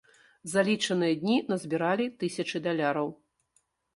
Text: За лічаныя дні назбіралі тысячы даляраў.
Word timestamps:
За 0.53 0.61
лічаныя 0.69 1.17
дні 1.19 1.35
назбіралі 1.51 2.05
тысячы 2.23 2.57
даляраў. 2.69 3.07